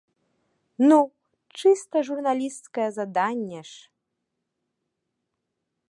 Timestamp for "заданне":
2.97-3.61